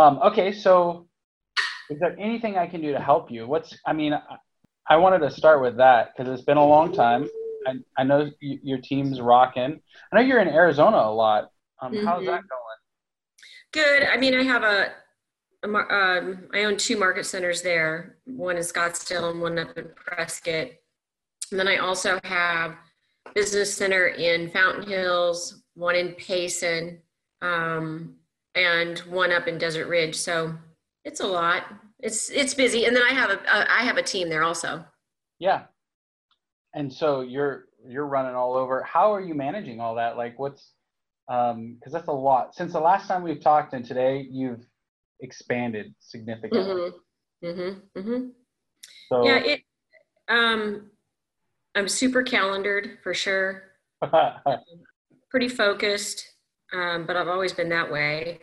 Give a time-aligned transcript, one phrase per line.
[0.00, 1.06] Um, okay, so
[1.90, 3.46] is there anything I can do to help you?
[3.46, 4.14] What's, I mean,
[4.88, 7.28] I, wanted to start with that because it's been a long time.
[7.66, 9.78] I, I know y- your team's rocking.
[10.10, 11.50] I know you're in Arizona a lot.
[11.82, 12.06] Um, mm-hmm.
[12.06, 12.80] How's that going?
[13.72, 14.04] Good.
[14.04, 14.92] I mean, I have a,
[15.64, 18.16] a um, I own two market centers there.
[18.24, 20.70] One in Scottsdale and one up in Prescott.
[21.50, 22.74] And then I also have
[23.34, 27.02] business center in Fountain Hills, one in Payson,
[27.42, 28.16] um,
[28.54, 30.16] and one up in Desert Ridge.
[30.16, 30.54] So
[31.04, 31.64] it's a lot.
[31.98, 34.84] It's it's busy, and then I have a, a I have a team there also.
[35.38, 35.64] Yeah,
[36.74, 38.82] and so you're you're running all over.
[38.82, 40.16] How are you managing all that?
[40.16, 40.72] Like, what's
[41.28, 42.54] um because that's a lot.
[42.54, 44.66] Since the last time we've talked, and today you've
[45.20, 46.92] expanded significantly.
[47.44, 47.46] Mm-hmm.
[47.46, 47.98] Mm-hmm.
[47.98, 48.26] mm-hmm.
[49.08, 49.62] So, yeah, it.
[50.28, 50.90] Um,
[51.74, 53.62] I'm super calendared for sure.
[55.30, 56.29] Pretty focused,
[56.72, 58.40] um, but I've always been that way.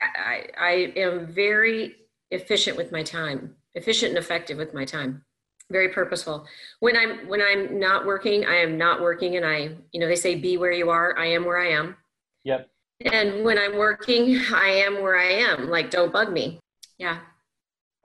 [0.00, 1.96] I, I am very
[2.30, 5.24] efficient with my time, efficient and effective with my time,
[5.70, 6.46] very purposeful.
[6.80, 10.16] When I'm when I'm not working, I am not working, and I, you know, they
[10.16, 11.18] say be where you are.
[11.18, 11.96] I am where I am.
[12.44, 12.68] Yep.
[13.12, 15.68] And when I'm working, I am where I am.
[15.68, 16.60] Like, don't bug me.
[16.98, 17.18] Yeah.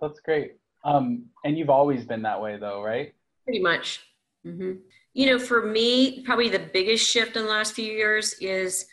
[0.02, 0.58] That's great.
[0.84, 3.14] Um, and you've always been that way, though, right?
[3.46, 4.02] Pretty much.
[4.46, 4.74] Mm-hmm.
[5.14, 8.86] You know, for me, probably the biggest shift in the last few years is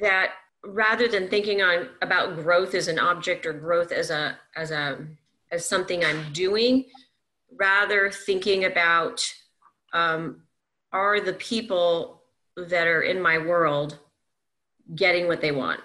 [0.00, 0.32] that
[0.64, 4.98] rather than thinking on about growth as an object or growth as a as a
[5.50, 6.84] as something I'm doing,
[7.58, 9.24] rather thinking about
[9.92, 10.42] um,
[10.92, 12.22] are the people
[12.56, 13.98] that are in my world
[14.94, 15.80] getting what they want,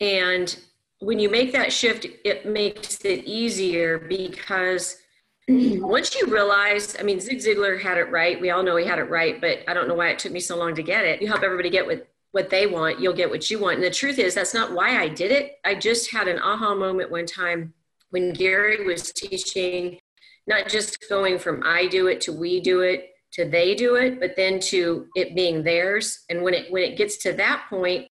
[0.00, 0.56] and
[1.00, 4.98] when you make that shift, it makes it easier because
[5.48, 8.40] once you realize, I mean, Zig Ziglar had it right.
[8.40, 10.40] We all know he had it right, but I don't know why it took me
[10.40, 11.22] so long to get it.
[11.22, 13.76] You help everybody get what what they want, you'll get what you want.
[13.76, 15.56] And the truth is, that's not why I did it.
[15.64, 17.74] I just had an aha moment one time
[18.10, 19.98] when Gary was teaching,
[20.46, 24.18] not just going from I do it to we do it to they do it,
[24.18, 26.24] but then to it being theirs.
[26.28, 28.08] And when it when it gets to that point,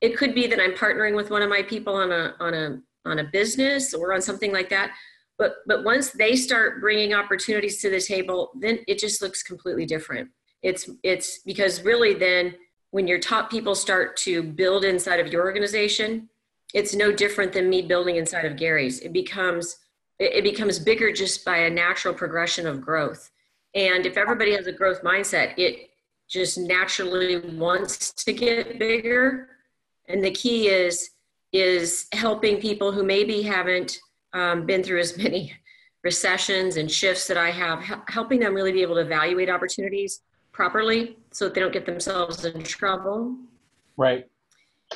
[0.00, 2.80] it could be that I'm partnering with one of my people on a on a
[3.06, 4.92] on a business or on something like that.
[5.38, 9.84] But but once they start bringing opportunities to the table, then it just looks completely
[9.84, 10.30] different.
[10.62, 12.54] It's it's because really then
[12.94, 16.28] when your top people start to build inside of your organization,
[16.74, 19.00] it's no different than me building inside of Gary's.
[19.00, 19.78] It becomes
[20.20, 23.32] it becomes bigger just by a natural progression of growth.
[23.74, 25.90] And if everybody has a growth mindset, it
[26.28, 29.48] just naturally wants to get bigger.
[30.06, 31.10] And the key is
[31.52, 33.98] is helping people who maybe haven't
[34.34, 35.52] um, been through as many
[36.04, 40.20] recessions and shifts that I have, helping them really be able to evaluate opportunities
[40.54, 43.36] properly so that they don't get themselves in trouble.
[43.98, 44.26] Right.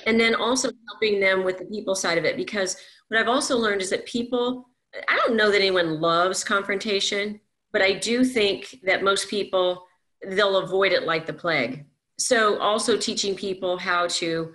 [0.06, 2.76] And then also helping them with the people side of it because
[3.08, 4.70] what I've also learned is that people,
[5.08, 7.40] I don't know that anyone loves confrontation,
[7.72, 9.84] but I do think that most people,
[10.26, 11.84] they'll avoid it like the plague.
[12.18, 14.52] So also teaching people how to,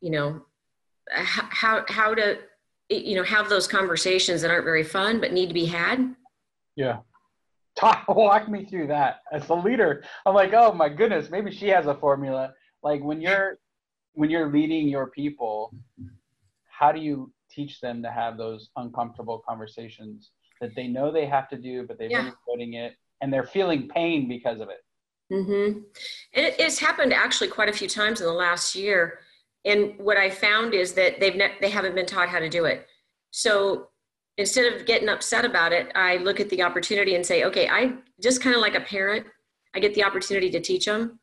[0.00, 0.42] you know,
[1.10, 2.38] how, how to,
[2.88, 6.14] you know, have those conversations that aren't very fun, but need to be had.
[6.76, 6.98] Yeah
[7.76, 10.04] talk walk me through that as a leader.
[10.26, 12.52] I'm like oh my goodness maybe she has a formula.
[12.82, 13.58] Like when you're
[14.14, 15.74] when you're leading your people
[16.66, 20.30] how do you teach them to have those uncomfortable conversations
[20.60, 22.22] that they know they have to do but they've yeah.
[22.22, 24.84] been avoiding it and they're feeling pain because of it?
[25.32, 25.78] Mm-hmm.
[26.34, 29.20] And it, it's happened actually quite a few times in the last year.
[29.64, 32.64] And what i found is that they've ne- they haven't been taught how to do
[32.64, 32.86] it.
[33.30, 33.88] So
[34.38, 37.94] instead of getting upset about it, I look at the opportunity and say, okay, I
[38.20, 39.26] just kind of like a parent,
[39.74, 41.18] I get the opportunity to teach them.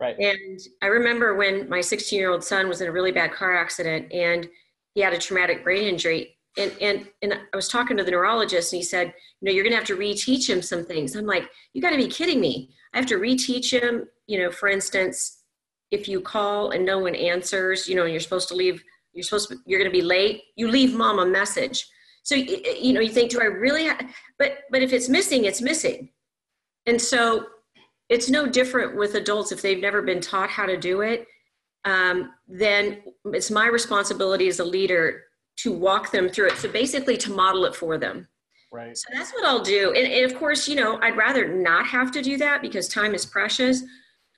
[0.00, 0.18] Right.
[0.18, 3.56] And I remember when my 16 year old son was in a really bad car
[3.56, 4.48] accident and
[4.94, 6.36] he had a traumatic brain injury.
[6.58, 9.64] And, and, and I was talking to the neurologist and he said, you know, you're
[9.64, 11.16] going to have to reteach him some things.
[11.16, 12.70] I'm like, you got to be kidding me.
[12.92, 15.44] I have to reteach him, you know, for instance,
[15.90, 18.82] if you call and no one answers, you know, and you're supposed to leave,
[19.12, 21.86] you're supposed to, you're going to be late, you leave mom a message
[22.22, 23.84] so you know, you think, do I really?
[23.84, 24.00] Have,
[24.38, 26.10] but but if it's missing, it's missing,
[26.86, 27.46] and so
[28.08, 31.26] it's no different with adults if they've never been taught how to do it.
[31.84, 35.24] Um, then it's my responsibility as a leader
[35.58, 36.56] to walk them through it.
[36.58, 38.28] So basically, to model it for them.
[38.72, 38.96] Right.
[38.96, 39.92] So that's what I'll do.
[39.92, 43.14] And, and of course, you know, I'd rather not have to do that because time
[43.14, 43.82] is precious.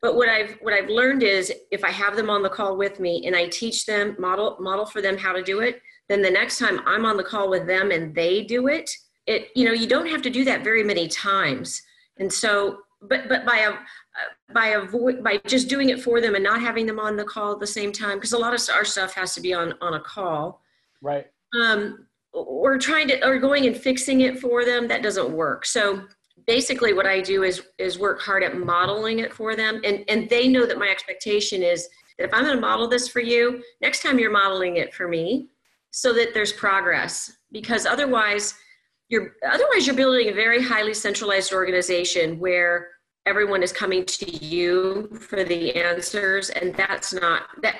[0.02, 2.98] But what I've what I've learned is if I have them on the call with
[2.98, 6.30] me and I teach them model model for them how to do it, then the
[6.30, 8.90] next time I'm on the call with them and they do it,
[9.26, 11.82] it you know you don't have to do that very many times.
[12.18, 16.44] And so, but but by a by avoid by just doing it for them and
[16.44, 18.84] not having them on the call at the same time because a lot of our
[18.84, 20.60] stuff has to be on on a call.
[21.00, 21.26] Right.
[21.58, 25.64] Um, or trying to or going and fixing it for them that doesn't work.
[25.66, 26.04] So
[26.46, 29.80] basically what i do is is work hard at modeling it for them.
[29.84, 33.08] And and they know that my expectation is that if i'm going to model this
[33.08, 35.48] for you next time you're modeling it for me
[35.96, 38.54] so that there's progress because otherwise
[39.10, 42.88] you're otherwise you're building a very highly centralized organization where
[43.26, 47.76] everyone is coming to you for the answers and that's not that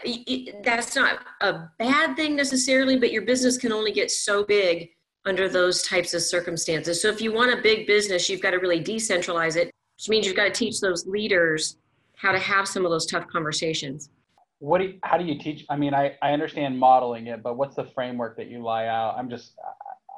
[0.63, 4.91] that's not a bad thing necessarily but your business can only get so big
[5.25, 7.01] under those types of circumstances.
[7.03, 10.25] So if you want a big business you've got to really decentralize it which means
[10.25, 11.79] you've got to teach those leaders
[12.15, 14.11] how to have some of those tough conversations
[14.59, 17.57] what do you, how do you teach i mean I, I understand modeling it but
[17.57, 19.55] what's the framework that you lie out i'm just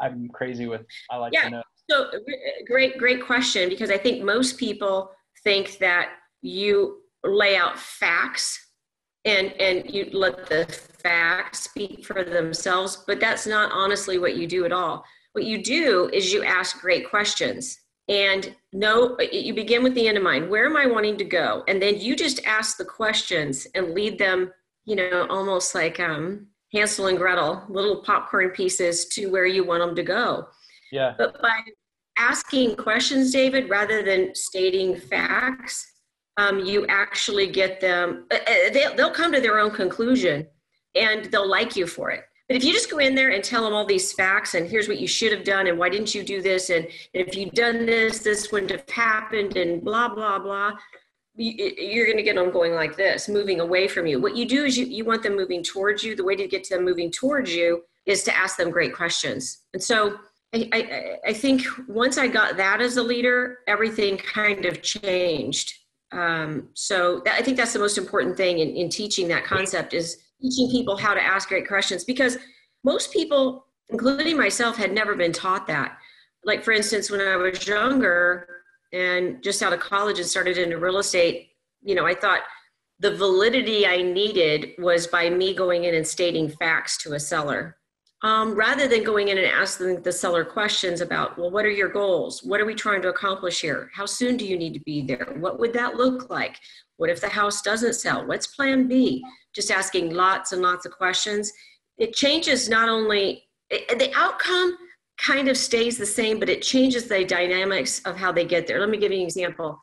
[0.01, 1.45] i'm crazy with i like yeah.
[1.45, 2.11] to know so
[2.67, 5.13] great, great question because I think most people
[5.45, 6.11] think that
[6.43, 8.61] you lay out facts
[9.25, 14.47] and and you let the facts speak for themselves, but that's not honestly what you
[14.47, 15.05] do at all.
[15.33, 17.79] What you do is you ask great questions
[18.09, 21.65] and no you begin with the end in mind where am i wanting to go
[21.67, 24.53] and then you just ask the questions and lead them
[24.85, 29.83] you know almost like um hansel and gretel little popcorn pieces to where you want
[29.83, 30.47] them to go
[30.93, 31.15] yeah.
[31.17, 31.61] But by
[32.19, 35.87] asking questions, David, rather than stating facts,
[36.37, 40.47] um, you actually get them, uh, uh, they'll, they'll come to their own conclusion
[40.95, 42.25] and they'll like you for it.
[42.49, 44.87] But if you just go in there and tell them all these facts and here's
[44.87, 47.87] what you should have done and why didn't you do this and if you'd done
[47.87, 50.73] this, this wouldn't have happened and blah, blah, blah,
[51.37, 54.21] you're going to get them going like this, moving away from you.
[54.21, 56.17] What you do is you, you want them moving towards you.
[56.17, 59.63] The way to get them moving towards you is to ask them great questions.
[59.75, 60.17] And so
[60.55, 65.75] I, I, I think once I got that as a leader, everything kind of changed.
[66.13, 69.93] Um, so that, I think that's the most important thing in, in teaching that concept
[69.93, 72.39] is teaching people how to ask great questions because
[72.85, 75.99] most people, including myself, had never been taught that.
[76.45, 78.49] Like for instance, when I was younger
[78.93, 81.51] and just out of college and started into real estate,
[81.83, 82.41] you know, I thought
[82.99, 87.77] the validity I needed was by me going in and stating facts to a seller
[88.23, 91.89] um, rather than going in and asking the seller questions about, well, what are your
[91.89, 92.43] goals?
[92.43, 93.91] What are we trying to accomplish here?
[93.95, 95.37] How soon do you need to be there?
[95.39, 96.59] What would that look like?
[96.97, 98.27] What if the house doesn't sell?
[98.27, 99.23] What's plan B?
[99.55, 101.53] Just asking lots and lots of questions.
[101.99, 104.77] It changes not only it, the outcome
[105.19, 108.81] kind of stays the same, but it changes the dynamics of how they get there.
[108.81, 109.79] Let me give you an example.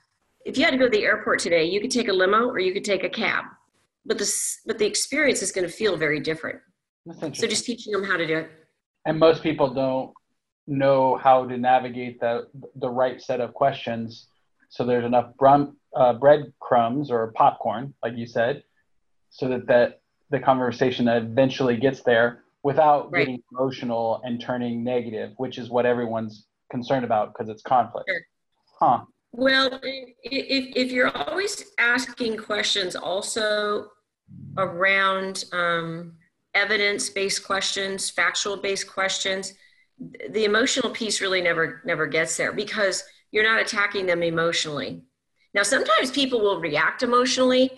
[0.45, 2.59] If you had to go to the airport today, you could take a limo or
[2.59, 3.45] you could take a cab,
[4.05, 4.31] but the,
[4.65, 6.59] but the experience is going to feel very different.
[7.11, 8.51] So just teaching them how to do it.
[9.05, 10.13] And most people don't
[10.67, 14.27] know how to navigate the the right set of questions.
[14.69, 18.63] So there's enough brum, uh, breadcrumbs or popcorn, like you said,
[19.29, 23.19] so that that the conversation eventually gets there without right.
[23.19, 28.09] getting emotional and turning negative, which is what everyone's concerned about because it's conflict.
[28.09, 28.21] Sure.
[28.79, 29.05] Huh.
[29.33, 33.89] Well, if, if you're always asking questions also
[34.57, 36.13] around um,
[36.53, 39.53] evidence based questions, factual based questions,
[40.31, 45.03] the emotional piece really never never gets there because you're not attacking them emotionally.
[45.53, 47.69] Now, sometimes people will react emotionally,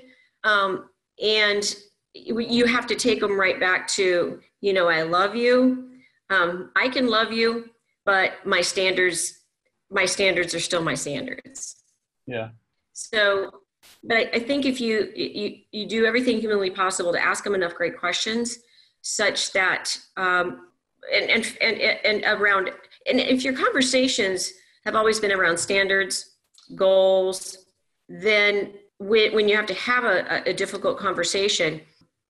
[0.44, 0.90] um,
[1.22, 1.76] and
[2.14, 5.90] you have to take them right back to, you know, I love you.
[6.30, 7.70] Um, I can love you,
[8.06, 9.42] but my standards,
[9.90, 11.76] my standards are still my standards.
[12.26, 12.50] Yeah.
[12.94, 13.52] So
[14.04, 17.56] but I, I, think if you, you you do everything humanly possible to ask them
[17.56, 18.60] enough great questions
[19.02, 20.68] such that um,
[21.14, 22.70] and, and and and around
[23.08, 24.52] and if your conversations
[24.86, 26.38] have always been around standards
[26.76, 27.66] goals
[28.10, 31.82] then when, when you have to have a, a difficult conversation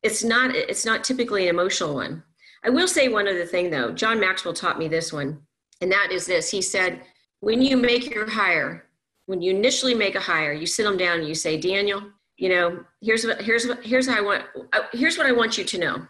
[0.03, 2.23] it's not it's not typically an emotional one.
[2.63, 3.91] I will say one other thing though.
[3.91, 5.41] John maxwell taught me this one
[5.81, 6.51] and that is this.
[6.51, 7.01] He said
[7.39, 8.85] when you make your hire
[9.25, 12.03] when you initially make a hire, you sit them down and you say, Daniel,
[12.37, 15.57] you know, here's what here's what here's how I want uh, here's what I want
[15.57, 16.07] you to know.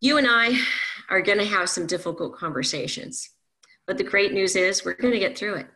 [0.00, 0.58] You and I
[1.10, 3.30] are going to have some difficult conversations.
[3.86, 5.66] But the great news is we're going to get through it.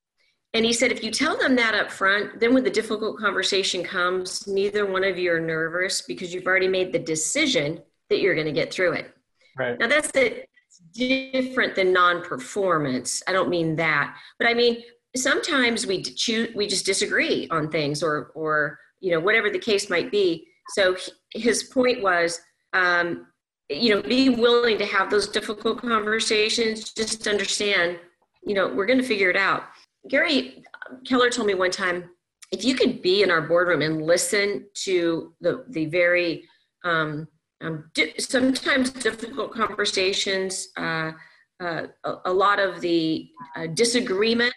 [0.55, 3.85] And he said, if you tell them that up front, then when the difficult conversation
[3.85, 8.35] comes, neither one of you are nervous because you've already made the decision that you're
[8.35, 9.15] going to get through it.
[9.59, 9.79] Right.
[9.79, 10.47] Now that's a,
[10.95, 13.23] different than non-performance.
[13.27, 14.83] I don't mean that, but I mean
[15.17, 19.91] sometimes we choose we just disagree on things or or you know whatever the case
[19.91, 20.47] might be.
[20.71, 20.97] So
[21.33, 22.41] his point was
[22.73, 23.27] um,
[23.69, 27.99] you know be willing to have those difficult conversations just understand
[28.45, 29.65] you know we're going to figure it out.
[30.09, 30.63] Gary
[31.07, 32.11] keller told me one time
[32.51, 36.45] if you could be in our boardroom and listen to the the very
[36.85, 37.29] um,
[37.61, 41.13] um, di- sometimes difficult conversations, uh,
[41.61, 44.55] uh, a, a, lot of the uh, disagreement,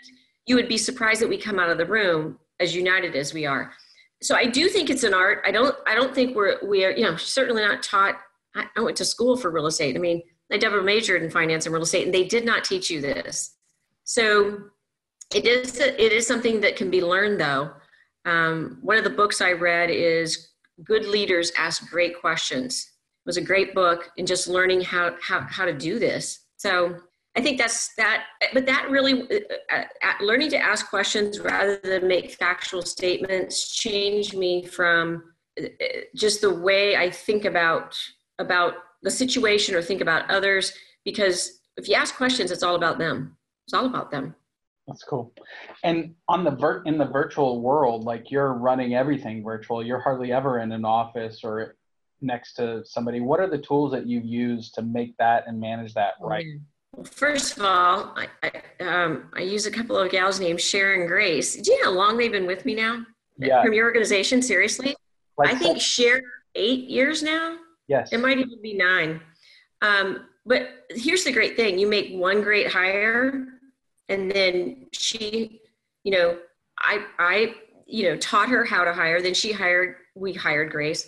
[0.51, 3.45] you would be surprised that we come out of the room as united as we
[3.45, 3.71] are.
[4.21, 5.41] So I do think it's an art.
[5.45, 5.73] I don't.
[5.87, 6.91] I don't think we're we are.
[6.91, 8.15] You know, certainly not taught.
[8.53, 9.95] I, I went to school for real estate.
[9.95, 12.89] I mean, I double majored in finance and real estate, and they did not teach
[12.89, 13.55] you this.
[14.03, 14.59] So
[15.33, 15.79] it is.
[15.79, 17.71] It is something that can be learned, though.
[18.25, 20.49] Um, one of the books I read is
[20.83, 22.73] "Good Leaders Ask Great Questions."
[23.25, 26.47] It was a great book in just learning how how how to do this.
[26.57, 26.97] So
[27.35, 29.23] I think that's that, but that really,
[29.71, 35.23] uh, uh, learning to ask questions rather than make factual statements changed me from
[35.61, 35.67] uh,
[36.13, 37.97] just the way I think about
[38.39, 38.73] about
[39.03, 40.73] the situation or think about others.
[41.05, 43.37] Because if you ask questions, it's all about them.
[43.65, 44.35] It's all about them.
[44.87, 45.33] That's cool.
[45.85, 49.85] And on the vir- in the virtual world, like you're running everything virtual.
[49.85, 51.77] You're hardly ever in an office or
[52.19, 53.21] next to somebody.
[53.21, 56.45] What are the tools that you've used to make that and manage that right?
[56.45, 60.59] Mm-hmm well, first of all, I, I, um, I use a couple of gals named
[60.59, 61.55] Sharon Grace.
[61.55, 63.05] Do you know how long they've been with me now?
[63.37, 63.63] Yeah.
[63.63, 64.95] From your organization, seriously?
[65.37, 66.23] Like I think Sharon,
[66.55, 67.57] eight years now.
[67.87, 68.11] Yes.
[68.11, 69.21] It might even be nine.
[69.81, 73.47] Um, but here's the great thing: you make one great hire,
[74.09, 75.61] and then she,
[76.03, 76.37] you know,
[76.77, 77.55] I, I,
[77.85, 79.21] you know, taught her how to hire.
[79.21, 79.95] Then she hired.
[80.13, 81.07] We hired Grace,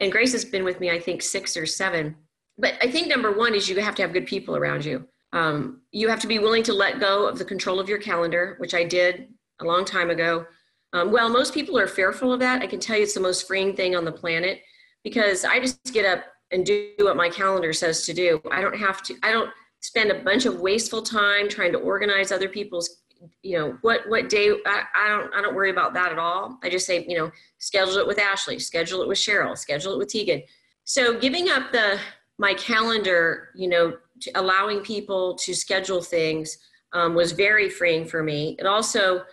[0.00, 2.16] and Grace has been with me, I think, six or seven.
[2.56, 5.80] But I think number one is you have to have good people around you um,
[5.90, 8.72] you have to be willing to let go of the control of your calendar, which
[8.72, 9.28] I did
[9.60, 10.46] a long time ago.
[10.92, 12.62] Um, well, most people are fearful of that.
[12.62, 14.60] I can tell you it's the most freeing thing on the planet
[15.02, 18.40] because I just get up and do what my calendar says to do.
[18.52, 19.50] I don't have to, I don't
[19.80, 23.02] spend a bunch of wasteful time trying to organize other people's
[23.42, 26.58] you know what what day I, I, don't i don't worry about that at all
[26.62, 29.98] i just say you know schedule it with ashley schedule it with cheryl schedule it
[29.98, 30.42] with tegan
[30.84, 31.98] so giving up the
[32.38, 33.96] my calendar you know
[34.34, 36.58] allowing people to schedule things
[36.92, 38.56] um, was very freeing for me.
[38.58, 39.24] It also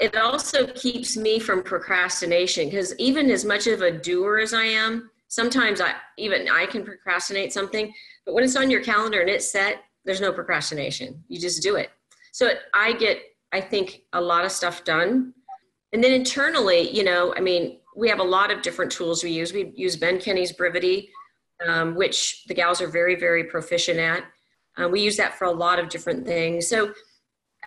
[0.00, 4.64] it also keeps me from procrastination because even as much of a doer as I
[4.64, 7.92] am, sometimes I even I can procrastinate something.
[8.24, 11.22] But when it's on your calendar and it's set, there's no procrastination.
[11.28, 11.90] You just do it.
[12.32, 13.18] So it, I get
[13.52, 15.34] I think a lot of stuff done.
[15.92, 19.30] And then internally, you know, I mean, we have a lot of different tools we
[19.30, 19.52] use.
[19.52, 21.10] We use Ben Kinney's Brivity
[21.66, 24.24] um, which the gals are very, very proficient at.
[24.76, 26.66] Um, we use that for a lot of different things.
[26.66, 26.92] So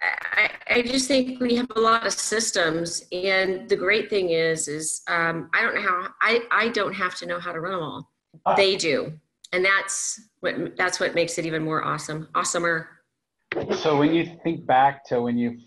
[0.02, 4.68] I, I, just think we have a lot of systems, and the great thing is,
[4.68, 7.74] is um, I don't know how I, I don't have to know how to run
[7.74, 8.12] them all.
[8.46, 8.56] Ah.
[8.56, 9.14] They do,
[9.54, 12.88] and that's what that's what makes it even more awesome, awesomer.
[13.78, 15.60] So when you think back to when you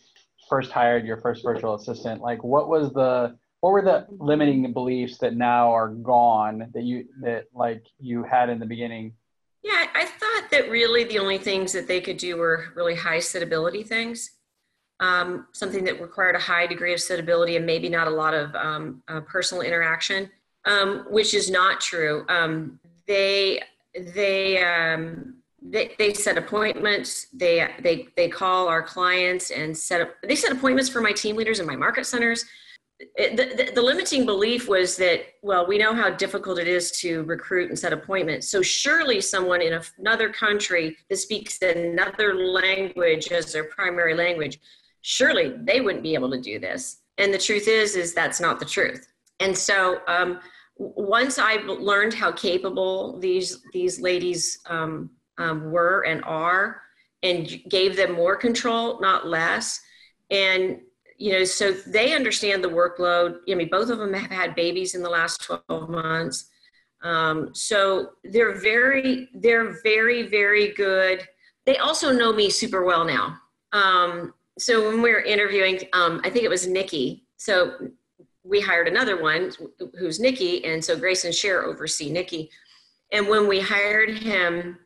[0.49, 5.19] first hired your first virtual assistant, like what was the what were the limiting beliefs
[5.19, 9.15] that now are gone that you that like you had in the beginning?
[9.63, 13.21] Yeah i thought that really the only things that they could do were really high
[13.21, 14.33] suitability things.
[15.01, 18.53] Um, something that required a high degree of suitability and maybe not a lot of
[18.57, 20.29] um, uh, personal interaction
[20.69, 22.25] um, which is not true.
[22.29, 23.63] Um, they
[23.95, 27.29] they um, they, they set appointments.
[27.33, 31.37] They they they call our clients and set up they set appointments for my team
[31.37, 32.45] leaders and my market centers
[33.17, 37.69] the, the, limiting belief was that well we know how difficult it is to recruit
[37.69, 38.51] and set appointments.
[38.51, 44.59] So surely someone in another country that speaks another language as their primary language
[45.03, 46.99] surely they wouldn't be able to do this.
[47.19, 49.07] And the truth is is that's not the truth.
[49.39, 50.41] And so um,
[50.79, 56.83] once i learned how capable these these ladies um, um, were and are
[57.23, 59.81] and gave them more control not less
[60.31, 60.79] and
[61.19, 63.39] you know, so they understand the workload.
[63.51, 66.49] I mean, both of them have had babies in the last 12 months.
[67.03, 71.27] Um, so they're very, they're very, very good.
[71.67, 73.37] They also know me super well now.
[73.73, 77.25] Um, so when we were interviewing, um, I think it was Nikki.
[77.37, 77.75] So
[78.45, 79.53] we hired another one
[79.99, 80.65] who's Nikki.
[80.65, 82.51] And so Grace and Cher oversee Nikki.
[83.13, 84.79] And when we hired him,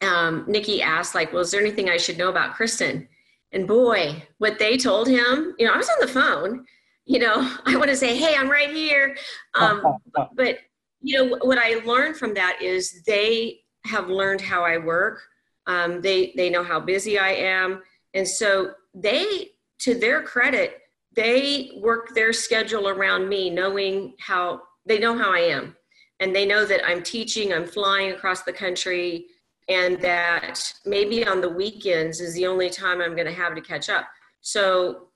[0.00, 3.08] um, Nikki asked like, well, is there anything I should know about Kristen?
[3.54, 6.66] And boy, what they told him, you know, I was on the phone,
[7.06, 7.34] you know,
[7.64, 9.16] I want to say, hey, I'm right here.
[9.54, 9.82] Um,
[10.34, 10.58] but,
[11.00, 15.22] you know, what I learned from that is they have learned how I work.
[15.66, 17.82] Um, they, they know how busy I am.
[18.12, 20.80] And so they, to their credit,
[21.14, 25.76] they work their schedule around me, knowing how they know how I am.
[26.20, 29.26] And they know that I'm teaching, I'm flying across the country,
[29.68, 33.60] and that maybe on the weekends is the only time I'm going to have to
[33.60, 34.06] catch up.
[34.40, 35.08] So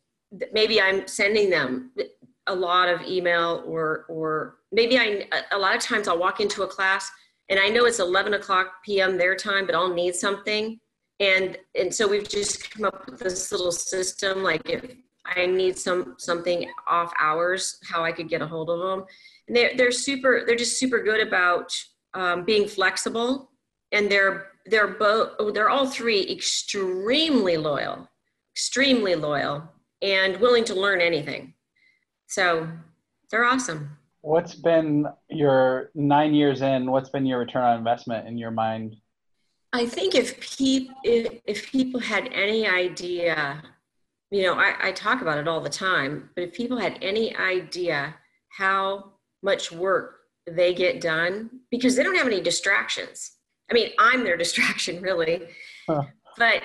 [0.52, 1.92] maybe I'm sending them
[2.46, 6.62] a lot of email or or maybe I a lot of times I'll walk into
[6.62, 7.10] a class
[7.48, 9.16] and I know it's 11 o'clock p.m.
[9.16, 10.78] their time, but I'll need something.
[11.20, 14.84] And, and so we've just come up with this little system, like if
[15.24, 19.06] I need some, something off hours, how I could get a hold of them.
[19.48, 21.72] And they're, they're super, they're just super good about
[22.14, 23.47] um, being flexible
[23.92, 28.08] and they're, they're both, oh, they're all three extremely loyal,
[28.54, 29.68] extremely loyal
[30.02, 31.54] and willing to learn anything.
[32.26, 32.68] So
[33.30, 33.96] they're awesome.
[34.20, 36.90] What's been your nine years in?
[36.90, 38.96] What's been your return on investment in your mind?
[39.72, 43.62] I think if people if, if people had any idea,
[44.30, 47.36] you know, I, I talk about it all the time, but if people had any
[47.36, 48.14] idea
[48.50, 50.16] how much work
[50.46, 53.32] they get done because they don't have any distractions.
[53.70, 55.48] I mean, I'm their distraction really,
[55.86, 56.02] huh.
[56.36, 56.62] but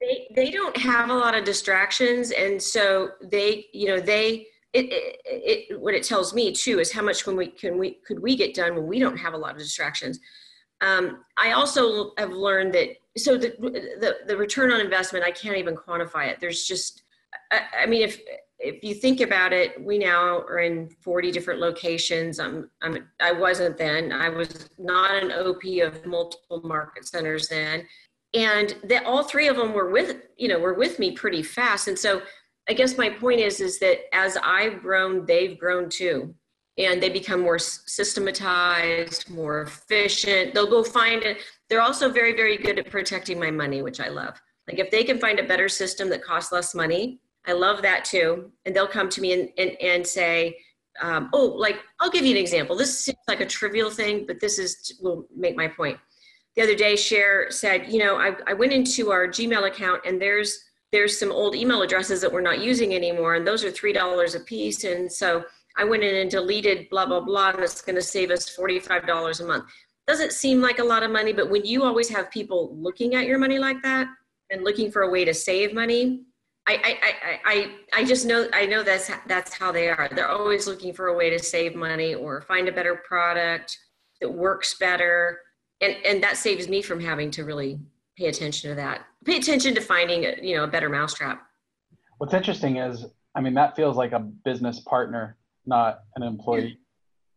[0.00, 4.92] they they don't have a lot of distractions, and so they, you know, they it,
[4.92, 5.20] it,
[5.70, 8.36] it, what it tells me too is how much when we can we could we
[8.36, 10.18] get done when we don't have a lot of distractions.
[10.80, 15.56] Um, i also have learned that so the, the the return on investment i can't
[15.56, 16.38] even quantify it.
[16.40, 17.02] There's just
[17.50, 18.20] I, I, mean if
[18.60, 23.32] if you think about it we now are in 40 different locations i'm i'm i
[23.32, 27.86] wasn't then i was not an op of multiple market centers then
[28.34, 31.88] and that all three of them were with you know were with me pretty fast
[31.88, 32.22] and so
[32.68, 36.34] I guess my point is is that as I've grown, they've grown too.
[36.76, 40.54] And they become more systematized, more efficient.
[40.54, 41.38] They'll go find it.
[41.68, 44.40] They're also very, very good at protecting my money, which I love.
[44.68, 48.04] Like if they can find a better system that costs less money, I love that
[48.04, 48.52] too.
[48.64, 50.58] And they'll come to me and, and, and say,
[51.00, 52.76] um, oh, like I'll give you an example.
[52.76, 55.98] This seems like a trivial thing, but this is will make my point.
[56.56, 60.20] The other day, Cher said, you know, I, I went into our Gmail account and
[60.20, 60.58] there's
[60.90, 64.34] there's some old email addresses that we're not using anymore, and those are three dollars
[64.34, 64.84] a piece.
[64.84, 65.44] And so
[65.76, 68.80] I went in and deleted blah blah blah, and it's going to save us forty
[68.80, 69.64] five dollars a month.
[70.06, 73.26] Doesn't seem like a lot of money, but when you always have people looking at
[73.26, 74.08] your money like that
[74.50, 76.24] and looking for a way to save money,
[76.68, 80.08] I I I I, just know I know that's that's how they are.
[80.12, 83.78] They're always looking for a way to save money or find a better product
[84.20, 85.40] that works better,
[85.80, 87.80] and and that saves me from having to really
[88.18, 89.06] pay attention to that.
[89.24, 91.42] Pay attention to finding a, you know a better mousetrap.
[92.18, 96.78] What's interesting is, I mean, that feels like a business partner, not an employee.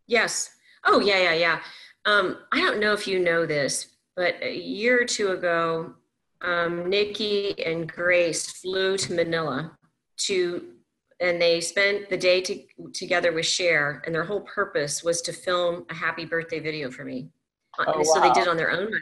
[0.08, 0.50] Yes.
[0.86, 1.60] Oh yeah, yeah, yeah.
[2.06, 5.94] Um, I don't know if you know this, but a year or two ago,
[6.42, 9.78] um, Nikki and Grace flew to Manila
[10.18, 10.74] to,
[11.20, 15.34] and they spent the day to, together with Cher, and their whole purpose was to
[15.34, 17.30] film a happy birthday video for me.
[17.80, 18.28] Oh, so wow.
[18.28, 19.02] they did on their own money.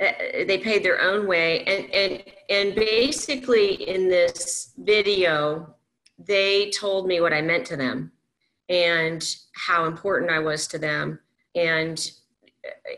[0.00, 5.74] Uh, they paid their own way and and and basically in this video
[6.18, 8.10] they told me what i meant to them
[8.68, 11.20] and how important i was to them
[11.54, 12.12] and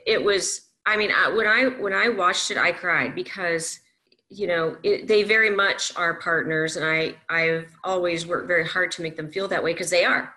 [0.07, 3.81] it was i mean I, when i when i watched it i cried because
[4.29, 8.91] you know it, they very much are partners and i i've always worked very hard
[8.93, 10.35] to make them feel that way because they are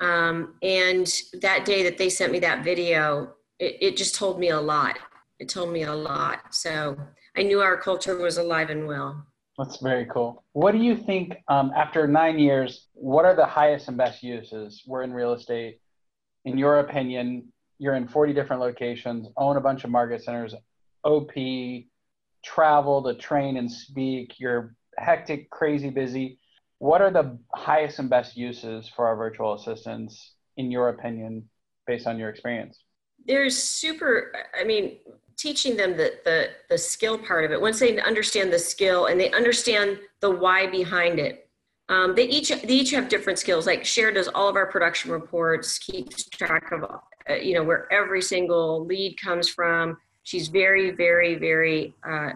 [0.00, 4.48] um, and that day that they sent me that video it, it just told me
[4.48, 4.96] a lot
[5.40, 6.54] it told me a lot.
[6.54, 6.96] So
[7.36, 9.26] I knew our culture was alive and well.
[9.58, 10.44] That's very cool.
[10.52, 12.88] What do you think um, after nine years?
[12.92, 14.82] What are the highest and best uses?
[14.86, 15.80] We're in real estate.
[16.44, 20.54] In your opinion, you're in 40 different locations, own a bunch of market centers,
[21.02, 21.32] OP,
[22.44, 24.38] travel to train and speak.
[24.38, 26.38] You're hectic, crazy busy.
[26.78, 31.48] What are the highest and best uses for our virtual assistants, in your opinion,
[31.86, 32.78] based on your experience?
[33.26, 34.98] There's super, I mean,
[35.38, 39.18] teaching them the, the, the skill part of it, once they understand the skill and
[39.18, 41.48] they understand the why behind it,
[41.88, 43.66] um, they each they each have different skills.
[43.66, 46.84] Like Cher does all of our production reports, keeps track of
[47.30, 49.96] uh, you know where every single lead comes from.
[50.22, 52.30] She's very very very uh,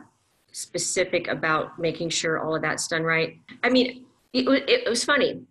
[0.52, 3.38] specific about making sure all of that's done right.
[3.62, 5.42] I mean, it, it was funny.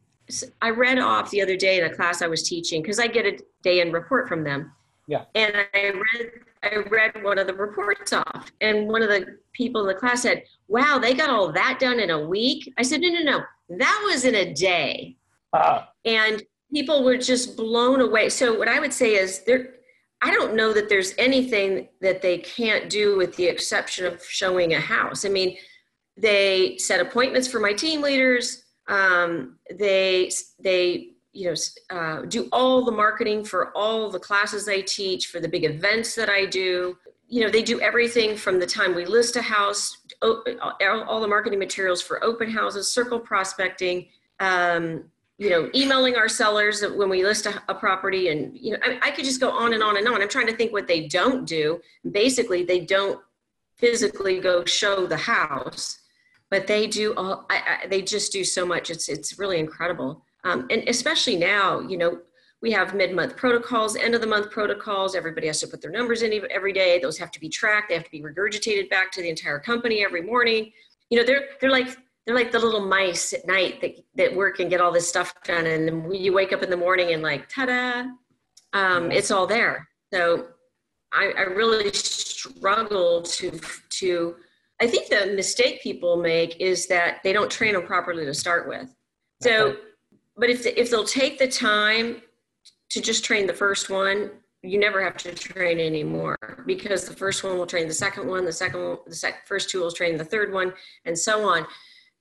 [0.61, 3.25] I read off the other day in a class I was teaching because I get
[3.25, 4.71] a day in report from them.
[5.07, 5.25] Yeah.
[5.35, 6.31] And I read
[6.63, 10.21] I read one of the reports off, and one of the people in the class
[10.21, 12.73] said, Wow, they got all that done in a week.
[12.77, 13.43] I said, No, no, no,
[13.77, 15.17] that was in a day.
[15.51, 16.41] Uh, and
[16.73, 18.29] people were just blown away.
[18.29, 19.75] So, what I would say is, there,
[20.21, 24.73] I don't know that there's anything that they can't do with the exception of showing
[24.73, 25.25] a house.
[25.25, 25.57] I mean,
[26.17, 28.63] they set appointments for my team leaders.
[28.87, 31.55] Um, they they you know
[31.89, 36.13] uh, do all the marketing for all the classes i teach for the big events
[36.13, 36.95] that i do
[37.27, 41.57] you know they do everything from the time we list a house all the marketing
[41.57, 44.05] materials for open houses circle prospecting
[44.39, 45.05] um,
[45.37, 48.99] you know, emailing our sellers when we list a, a property, and you know, I,
[49.01, 50.21] I could just go on and on and on.
[50.21, 51.81] I'm trying to think what they don't do.
[52.11, 53.19] Basically, they don't
[53.77, 55.99] physically go show the house,
[56.49, 57.45] but they do all.
[57.49, 58.89] I, I, they just do so much.
[58.89, 60.23] It's it's really incredible.
[60.43, 62.19] Um, and especially now, you know,
[62.61, 65.15] we have mid-month protocols, end of the month protocols.
[65.15, 66.99] Everybody has to put their numbers in every day.
[66.99, 67.89] Those have to be tracked.
[67.89, 70.71] They have to be regurgitated back to the entire company every morning.
[71.09, 74.59] You know, they're they're like they're like the little mice at night that, that work
[74.59, 75.65] and get all this stuff done.
[75.65, 78.05] And when you wake up in the morning and like, ta-da,
[78.73, 79.87] um, it's all there.
[80.13, 80.47] So
[81.11, 83.59] I, I really struggle to,
[83.89, 84.35] to,
[84.81, 88.67] I think the mistake people make is that they don't train them properly to start
[88.67, 88.93] with.
[89.41, 89.75] So,
[90.37, 92.21] but if, the, if they'll take the time
[92.89, 94.31] to just train the first one,
[94.61, 98.45] you never have to train anymore because the first one will train the second one,
[98.45, 100.71] the second one, the sec- first two will train the third one,
[101.03, 101.65] and so on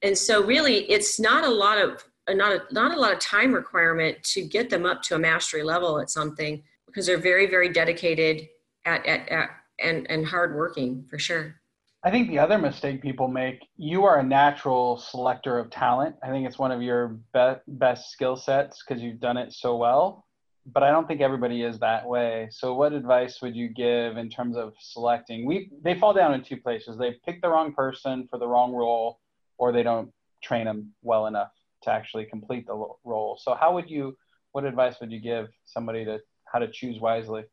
[0.03, 3.53] and so really it's not a lot of not a, not a lot of time
[3.53, 7.69] requirement to get them up to a mastery level at something because they're very very
[7.69, 8.49] dedicated
[8.85, 11.57] at, at, at and and hardworking for sure.
[12.05, 16.17] I think the other mistake people make you are a natural selector of talent.
[16.23, 19.77] I think it's one of your be- best skill sets because you've done it so
[19.77, 20.25] well
[20.67, 22.49] but i don't think everybody is that way.
[22.51, 25.45] So what advice would you give in terms of selecting?
[25.45, 26.97] We they fall down in two places.
[26.97, 29.19] They pick the wrong person for the wrong role
[29.63, 30.11] or they don't
[30.43, 31.53] train them well enough
[31.85, 33.39] to actually complete the role.
[33.41, 34.17] So how would you,
[34.51, 36.19] what advice would you give somebody to
[36.53, 37.45] how to choose wisely?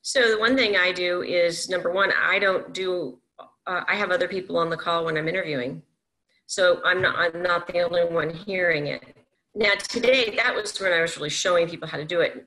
[0.00, 3.18] So the one thing I do is number one, I don't do,
[3.66, 5.82] uh, I have other people on the call when I'm interviewing.
[6.46, 9.02] So I'm not, I'm not the only one hearing it.
[9.54, 12.46] Now today, that was when I was really showing people how to do it.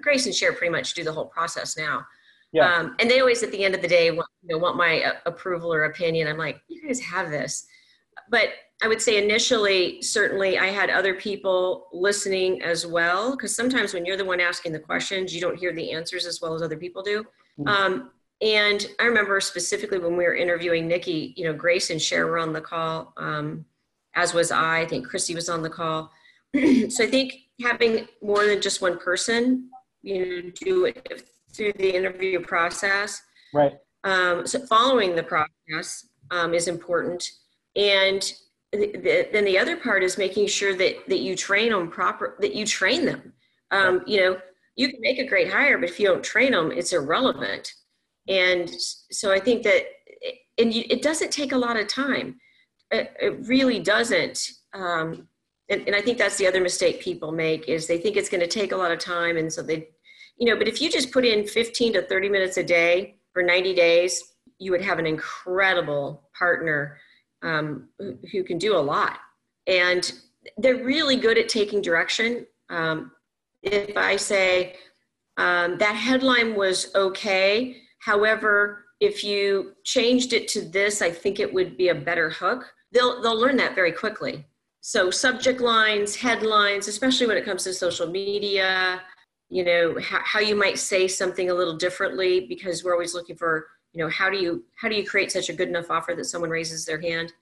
[0.00, 2.06] Grace and Cher pretty much do the whole process now.
[2.52, 2.74] Yeah.
[2.74, 5.02] Um, and they always, at the end of the day, want, you know, want my
[5.02, 6.26] uh, approval or opinion.
[6.26, 7.66] I'm like, you guys have this
[8.28, 8.50] but
[8.82, 14.06] I would say initially, certainly I had other people listening as well, because sometimes when
[14.06, 16.78] you're the one asking the questions, you don't hear the answers as well as other
[16.78, 17.24] people do.
[17.58, 17.68] Mm-hmm.
[17.68, 22.26] Um, and I remember specifically when we were interviewing Nikki, you know, Grace and Cher
[22.26, 23.66] were on the call, um,
[24.14, 24.80] as was I.
[24.80, 26.10] I think Christy was on the call.
[26.54, 29.68] so I think having more than just one person,
[30.02, 33.20] you know, do it through the interview process.
[33.52, 33.72] Right.
[34.04, 37.28] Um, so following the process um, is important
[37.80, 38.34] and
[38.72, 42.36] the, the, then the other part is making sure that that you train them proper
[42.40, 43.32] that you train them.
[43.70, 44.38] Um, you know
[44.76, 47.72] you can make a great hire but if you don't train them it's irrelevant.
[48.28, 48.70] And
[49.10, 49.86] so i think that
[50.58, 52.38] and you, it doesn't take a lot of time.
[52.90, 55.28] It, it really doesn't um,
[55.68, 58.40] and, and i think that's the other mistake people make is they think it's going
[58.40, 59.88] to take a lot of time and so they
[60.36, 63.42] you know but if you just put in 15 to 30 minutes a day for
[63.42, 64.22] 90 days
[64.58, 66.98] you would have an incredible partner
[67.42, 67.88] um,
[68.32, 69.18] who can do a lot.
[69.66, 70.12] And
[70.56, 72.46] they're really good at taking direction.
[72.68, 73.12] Um,
[73.62, 74.76] if I say
[75.36, 81.52] um, that headline was okay, however, if you changed it to this, I think it
[81.52, 82.72] would be a better hook.
[82.92, 84.46] They'll they'll learn that very quickly.
[84.82, 89.02] So subject lines, headlines, especially when it comes to social media,
[89.48, 93.36] you know how, how you might say something a little differently because we're always looking
[93.36, 96.14] for you know how do you how do you create such a good enough offer
[96.14, 97.32] that someone raises their hand?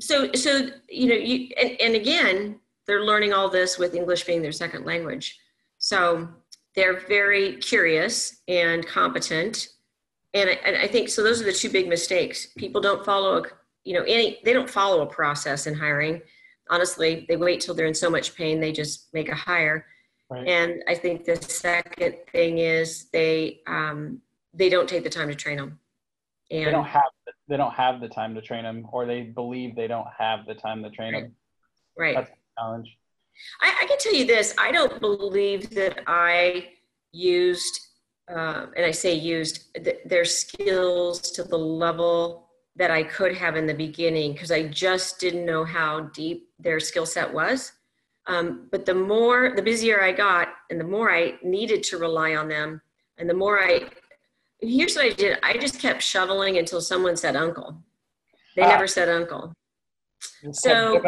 [0.00, 4.42] So so you know you and, and again they're learning all this with english being
[4.42, 5.38] their second language.
[5.78, 6.28] So
[6.74, 9.68] they're very curious and competent.
[10.34, 12.46] And I, and I think so those are the two big mistakes.
[12.56, 13.42] People don't follow a,
[13.84, 16.22] you know any they don't follow a process in hiring.
[16.70, 19.86] Honestly they wait till they're in so much pain they just make a hire.
[20.30, 20.48] Right.
[20.48, 24.22] and i think the second thing is they um,
[24.54, 25.78] they don't take the time to train them
[26.52, 27.02] and they don't have
[27.48, 30.54] they don't have the time to train them, or they believe they don't have the
[30.54, 31.22] time to train right.
[31.24, 31.34] them.
[31.98, 32.14] Right.
[32.14, 32.96] That's a challenge.
[33.60, 36.68] I, I, can tell you this: I don't believe that I
[37.12, 37.80] used,
[38.30, 43.56] uh, and I say used, th- their skills to the level that I could have
[43.56, 47.72] in the beginning because I just didn't know how deep their skill set was.
[48.26, 52.36] Um, but the more, the busier I got, and the more I needed to rely
[52.36, 52.80] on them,
[53.18, 53.88] and the more I
[54.62, 55.38] here's what I did.
[55.42, 57.76] I just kept shoveling until someone said uncle.
[58.56, 58.68] They ah.
[58.68, 59.52] never said uncle.
[60.52, 61.00] So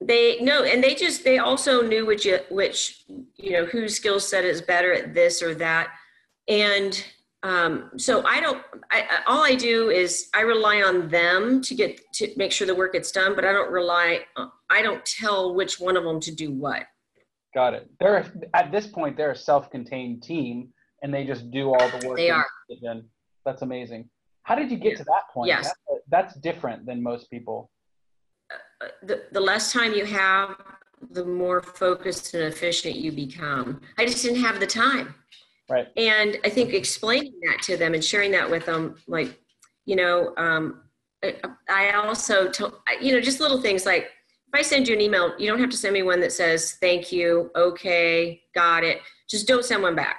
[0.00, 3.04] they no, and they just they also knew which which
[3.36, 5.90] you know whose skill set is better at this or that,
[6.48, 7.04] and
[7.42, 8.62] um, so I don't.
[8.90, 12.74] I, all I do is I rely on them to get to make sure the
[12.74, 14.20] work gets done, but I don't rely.
[14.70, 16.84] I don't tell which one of them to do what.
[17.54, 17.90] Got it.
[18.00, 20.70] They're at this point they're a self-contained team
[21.04, 22.16] and they just do all the work.
[22.16, 22.46] They are.
[22.82, 23.04] Then
[23.44, 24.08] that's amazing.
[24.42, 24.98] How did you get yeah.
[24.98, 25.48] to that point?
[25.48, 25.64] Yes.
[25.64, 27.70] That's, that's different than most people.
[28.50, 30.56] Uh, the, the less time you have,
[31.10, 33.82] the more focused and efficient you become.
[33.98, 35.14] I just didn't have the time.
[35.68, 35.88] Right.
[35.98, 39.38] And I think explaining that to them and sharing that with them, like,
[39.84, 40.84] you know, um,
[41.68, 45.34] I also, told, you know, just little things like if I send you an email,
[45.38, 49.00] you don't have to send me one that says thank you, okay, got it.
[49.28, 50.16] Just don't send one back.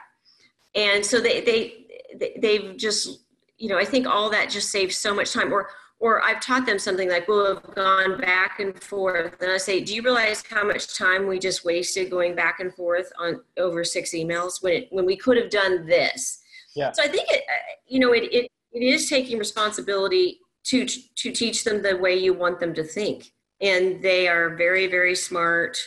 [0.76, 3.26] And so they they they've just,
[3.58, 5.52] you know, I think all that just saves so much time.
[5.52, 9.58] Or or I've taught them something like we'll have gone back and forth, and I
[9.58, 13.42] say, do you realize how much time we just wasted going back and forth on
[13.58, 16.40] over six emails when it when we could have done this?
[16.76, 16.92] Yeah.
[16.92, 21.32] So I think it, uh, you know, it it, it is taking responsibility to to
[21.32, 25.78] teach them the way you want them to think and they are very very smart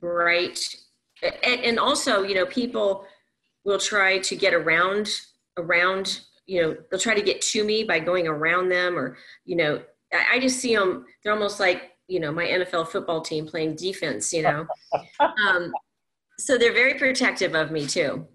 [0.00, 0.74] bright
[1.22, 3.04] and, and also you know people
[3.64, 5.08] will try to get around
[5.58, 9.56] around you know they'll try to get to me by going around them or you
[9.56, 9.80] know
[10.12, 13.76] i, I just see them they're almost like you know my nfl football team playing
[13.76, 14.66] defense you know
[15.20, 15.72] um,
[16.38, 18.26] so they're very protective of me too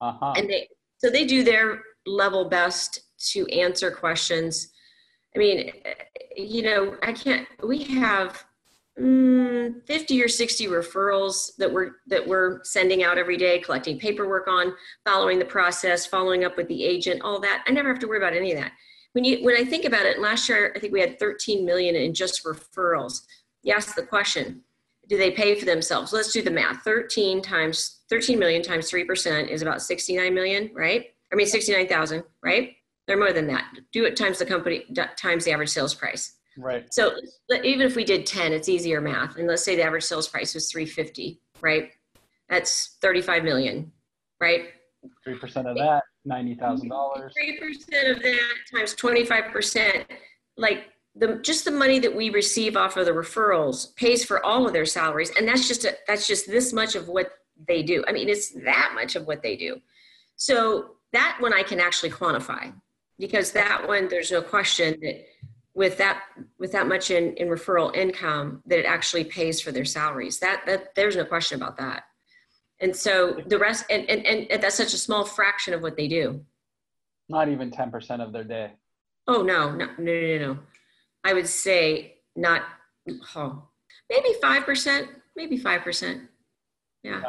[0.00, 0.34] uh-huh.
[0.36, 3.00] and they so they do their level best
[3.32, 4.72] to answer questions
[5.34, 5.72] I mean,
[6.36, 7.46] you know, I can't.
[7.62, 8.44] We have
[9.00, 14.48] mm, 50 or 60 referrals that we're that we're sending out every day, collecting paperwork
[14.48, 17.64] on, following the process, following up with the agent, all that.
[17.66, 18.72] I never have to worry about any of that.
[19.12, 21.96] When you when I think about it, last year I think we had 13 million
[21.96, 23.22] in just referrals.
[23.62, 24.62] You ask the question,
[25.08, 26.12] do they pay for themselves?
[26.12, 26.82] Let's do the math.
[26.82, 31.06] 13 times 13 million times 3% is about 69 million, right?
[31.32, 32.72] I mean 69,000, right?
[33.06, 33.64] They're more than that.
[33.92, 34.84] Do it times the company
[35.16, 36.37] times the average sales price.
[36.58, 36.92] Right.
[36.92, 37.12] So
[37.62, 39.36] even if we did 10, it's easier math.
[39.36, 41.90] And let's say the average sales price was 350, right?
[42.48, 43.92] That's 35 million,
[44.40, 44.70] right?
[45.26, 46.88] 3% of that, $90,000.
[46.88, 50.04] 3% of that times 25%,
[50.56, 54.66] like the just the money that we receive off of the referrals pays for all
[54.66, 57.30] of their salaries and that's just a, that's just this much of what
[57.66, 58.04] they do.
[58.06, 59.80] I mean, it's that much of what they do.
[60.36, 62.72] So that one I can actually quantify
[63.18, 65.24] because that one there's no question that
[65.78, 66.24] with that
[66.58, 70.40] with that much in, in referral income that it actually pays for their salaries.
[70.40, 72.02] That that there's no question about that.
[72.80, 76.08] And so the rest and, and, and that's such a small fraction of what they
[76.08, 76.44] do.
[77.28, 78.72] Not even 10% of their day.
[79.28, 80.58] Oh no no no no no.
[81.22, 82.62] I would say not
[83.36, 83.62] oh,
[84.10, 86.26] maybe 5% maybe 5%
[87.04, 87.22] yeah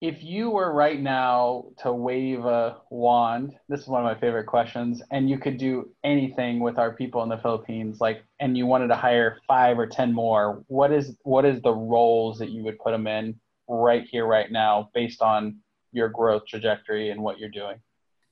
[0.00, 4.46] if you were right now to wave a wand, this is one of my favorite
[4.46, 8.64] questions, and you could do anything with our people in the Philippines, like, and you
[8.64, 12.62] wanted to hire five or ten more, what is what is the roles that you
[12.62, 15.56] would put them in right here, right now, based on
[15.92, 17.80] your growth trajectory and what you're doing?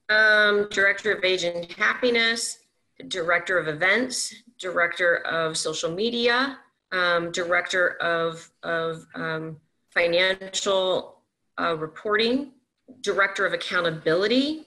[0.09, 2.61] Um, director of agent happiness,
[3.09, 6.61] director of events, director of social media,
[6.93, 9.57] um, director of of um,
[9.93, 11.16] financial
[11.61, 12.53] uh, reporting,
[13.01, 14.67] director of accountability,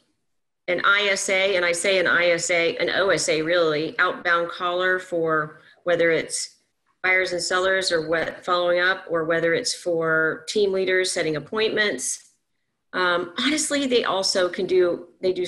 [0.68, 6.58] an ISA, and I say an ISA, an OSA really, outbound caller for whether it's
[7.02, 12.32] buyers and sellers or what following up, or whether it's for team leaders setting appointments.
[12.94, 15.46] Um, honestly, they also can do, they do,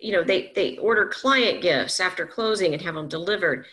[0.00, 3.66] you know, they, they order client gifts after closing and have them delivered.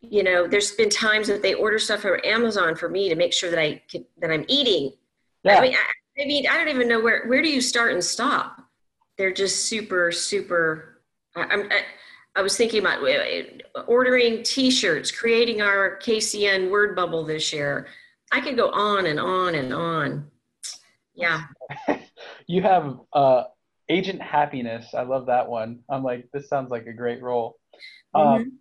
[0.00, 3.32] You know, there's been times that they order stuff from Amazon for me to make
[3.32, 4.92] sure that I can, that I'm eating.
[5.42, 5.58] Yeah.
[5.58, 5.74] I mean,
[6.18, 8.58] I mean, I don't even know where where do you start and stop.
[9.18, 11.02] They're just super super.
[11.36, 11.72] I, I'm.
[11.72, 11.82] I,
[12.36, 13.02] I was thinking about
[13.88, 17.88] ordering T-shirts, creating our KCN word bubble this year.
[18.30, 20.30] I could go on and on and on.
[21.14, 21.42] Yeah.
[22.46, 23.44] you have uh,
[23.88, 24.94] agent happiness.
[24.94, 25.80] I love that one.
[25.88, 27.58] I'm like, this sounds like a great role.
[28.14, 28.42] Um, mm-hmm.
[28.42, 28.58] Um,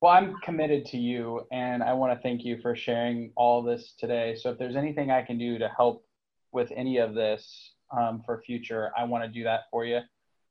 [0.00, 3.92] well, I'm committed to you, and I want to thank you for sharing all this
[3.98, 4.34] today.
[4.34, 6.06] So, if there's anything I can do to help
[6.52, 10.00] with any of this um, for future, I want to do that for you.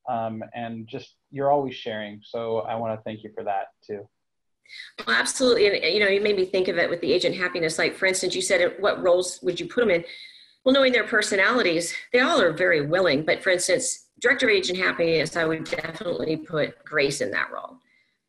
[0.07, 4.07] Um, and just you're always sharing, so I want to thank you for that too.
[5.05, 7.77] Well, absolutely, and you know, you made me think of it with the agent happiness.
[7.77, 10.03] Like, for instance, you said, what roles would you put them in?
[10.63, 13.23] Well, knowing their personalities, they all are very willing.
[13.23, 17.77] But for instance, director of agent happiness, I would definitely put Grace in that role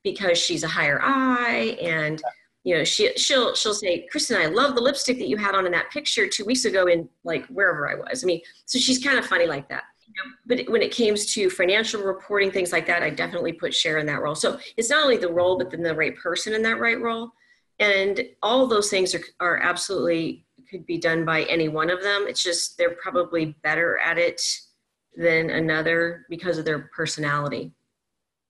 [0.04, 2.22] because she's a higher eye and
[2.64, 5.66] you know, she she'll she'll say, Kristen, I love the lipstick that you had on
[5.66, 8.23] in that picture two weeks ago in like wherever I was.
[8.23, 9.85] I mean, so she's kind of funny like that.
[10.07, 13.75] You know, but when it comes to financial reporting, things like that, I definitely put
[13.75, 14.35] Cher in that role.
[14.35, 17.31] So it's not only the role, but then the right person in that right role.
[17.79, 22.27] And all those things are, are absolutely could be done by any one of them.
[22.29, 24.42] It's just they're probably better at it
[25.16, 27.73] than another because of their personality.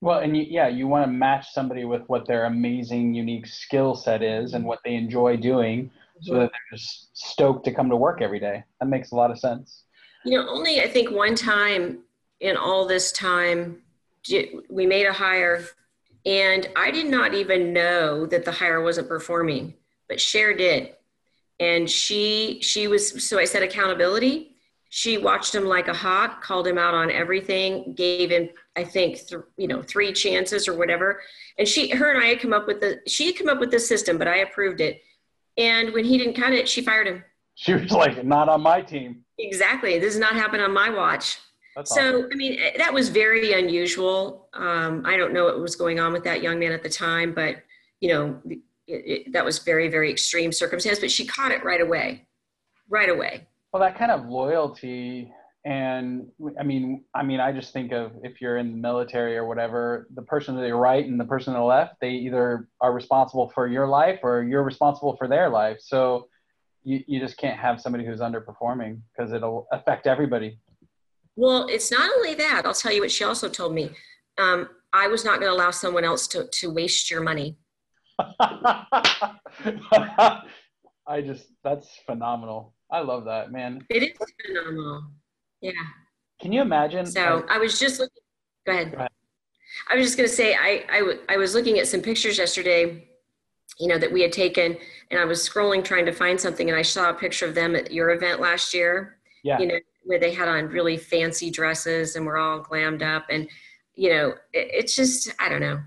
[0.01, 3.95] Well, and you, yeah, you want to match somebody with what their amazing, unique skill
[3.95, 7.95] set is and what they enjoy doing so that they're just stoked to come to
[7.95, 8.63] work every day.
[8.79, 9.83] That makes a lot of sense.
[10.25, 11.99] You know, only I think one time
[12.39, 13.77] in all this time
[14.69, 15.65] we made a hire
[16.25, 19.73] and I did not even know that the hire wasn't performing,
[20.07, 20.91] but Cher did.
[21.59, 24.50] And she she was so I said accountability.
[24.93, 29.25] She watched him like a hawk, called him out on everything, gave him I think
[29.25, 31.21] th- you know three chances or whatever.
[31.57, 33.71] And she her and I had come up with the she had come up with
[33.71, 35.01] the system, but I approved it.
[35.57, 37.23] And when he didn't cut it, she fired him.
[37.55, 39.97] She was like, "Not on my team." Exactly.
[39.97, 41.37] This does not happen on my watch.
[41.75, 42.29] That's so, awesome.
[42.29, 44.49] I mean, eh, that was very unusual.
[44.53, 47.33] Um, I don't know what was going on with that young man at the time,
[47.33, 47.63] but
[48.01, 50.99] you know, it, it, that was very, very extreme circumstance.
[50.99, 52.27] But she caught it right away,
[52.89, 53.47] right away.
[53.71, 55.31] Well, that kind of loyalty,
[55.63, 56.27] and
[56.59, 60.07] I mean, I mean, I just think of if you're in the military or whatever,
[60.13, 63.49] the person to the right and the person to the left, they either are responsible
[63.53, 65.77] for your life or you're responsible for their life.
[65.79, 66.27] So
[66.83, 70.59] you, you just can't have somebody who's underperforming because it'll affect everybody.
[71.35, 72.63] Well, it's not only that.
[72.65, 73.91] I'll tell you what she also told me.
[74.37, 77.57] Um, I was not going to allow someone else to, to waste your money.
[81.07, 82.73] I just, that's phenomenal.
[82.91, 83.85] I love that, man.
[83.89, 85.03] It is phenomenal.
[85.61, 85.71] Yeah.
[86.41, 87.05] Can you imagine?
[87.05, 88.23] So I was just looking,
[88.65, 88.91] go ahead.
[88.91, 89.09] Go ahead.
[89.89, 92.37] I was just going to say, I, I, w- I was looking at some pictures
[92.37, 93.07] yesterday,
[93.79, 94.77] you know, that we had taken,
[95.09, 97.75] and I was scrolling trying to find something, and I saw a picture of them
[97.75, 99.17] at your event last year.
[99.43, 99.59] Yeah.
[99.59, 103.47] You know, where they had on really fancy dresses and were all glammed up and
[103.95, 105.79] you know it, it's just i don't know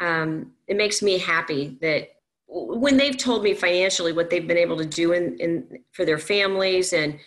[0.00, 2.10] um, it makes me happy that
[2.50, 6.18] when they've told me financially what they've been able to do in, in for their
[6.18, 7.18] families and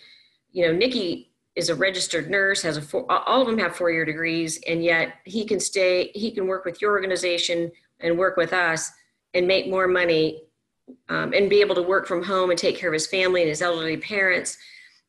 [0.50, 3.90] you know nikki is a registered nurse has a four, all of them have four
[3.90, 8.36] year degrees and yet he can stay he can work with your organization and work
[8.36, 8.90] with us
[9.34, 10.42] and make more money
[11.08, 13.48] um, and be able to work from home and take care of his family and
[13.48, 14.58] his elderly parents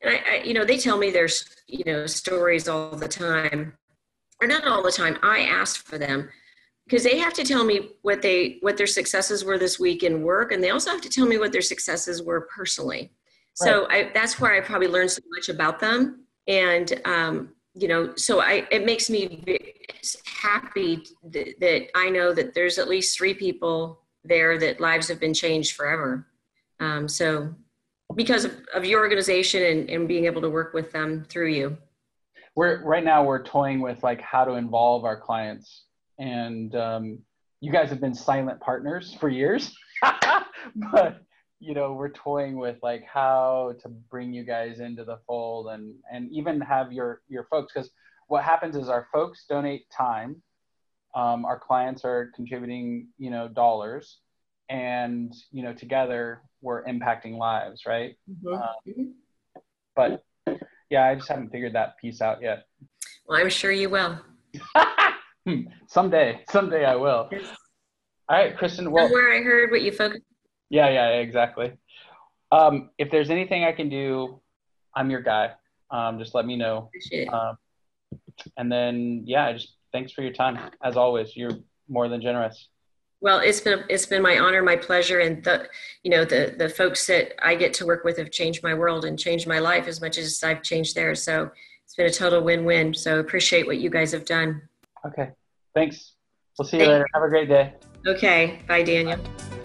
[0.04, 3.74] and I, I, you know, they tell me there's, you know, stories all the time,
[4.42, 5.18] or not all the time.
[5.24, 6.30] I asked for them
[6.94, 10.22] because they have to tell me what they what their successes were this week in
[10.22, 13.12] work, and they also have to tell me what their successes were personally.
[13.60, 13.68] Right.
[13.68, 18.14] So I, that's where I probably learned so much about them, and um, you know,
[18.16, 19.44] so I it makes me
[20.28, 25.20] happy that, that I know that there's at least three people there that lives have
[25.20, 26.28] been changed forever.
[26.80, 27.56] Um, so
[28.14, 31.76] because of, of your organization and, and being able to work with them through you
[32.56, 35.86] we're right now we're toying with like how to involve our clients
[36.20, 37.20] and um,
[37.62, 39.76] you guys have been silent partners for years
[40.92, 41.22] but
[41.60, 45.96] you know we're toying with like how to bring you guys into the fold and
[46.12, 47.90] and even have your your folks because
[48.28, 50.42] what happens is our folks donate time.
[51.16, 54.20] Um, our clients are contributing you know dollars
[54.70, 58.16] and you know together we're impacting lives right?
[58.30, 58.56] Mm-hmm.
[58.56, 58.94] Uh,
[59.96, 60.24] but
[60.90, 62.66] yeah i just haven't figured that piece out yet.
[63.28, 64.20] Well i'm sure you will
[65.46, 67.30] hmm, someday someday i will.
[68.30, 70.24] All right kristen well where i heard what you focused
[70.70, 71.74] yeah yeah exactly.
[72.52, 74.40] Um, if there's anything i can do
[74.96, 75.52] i'm your guy.
[75.92, 76.90] Um, just let me know.
[76.90, 77.58] Appreciate um,
[78.58, 80.60] and then yeah just thanks for your time.
[80.84, 82.70] As always you're more than generous.
[83.22, 85.70] Well, it's been it's been my honor, my pleasure, and the
[86.04, 89.06] you know the the folks that I get to work with have changed my world
[89.06, 91.24] and changed my life as much as I've changed theirs.
[91.24, 91.50] So
[91.86, 92.94] it's been a total win-win.
[92.94, 94.62] So appreciate what you guys have done.
[95.06, 95.32] Okay,
[95.74, 96.14] thanks.
[96.58, 97.08] We'll see you Thank later.
[97.14, 97.20] You.
[97.20, 97.74] Have a great day.
[98.06, 99.18] Okay, bye, Daniel.
[99.18, 99.60] Bye.